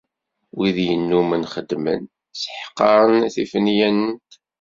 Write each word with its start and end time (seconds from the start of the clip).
Wid 0.57 0.77
yennumen 0.87 1.43
xeddmen, 1.53 2.01
seḥqaren 2.41 3.21
tifinyent. 3.33 4.31